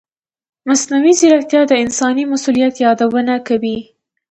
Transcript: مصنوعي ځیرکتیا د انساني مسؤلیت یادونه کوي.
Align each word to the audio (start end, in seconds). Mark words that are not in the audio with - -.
مصنوعي 0.67 1.13
ځیرکتیا 1.19 1.61
د 1.67 1.73
انساني 1.83 2.23
مسؤلیت 2.33 2.75
یادونه 2.85 3.33
کوي. 3.47 3.77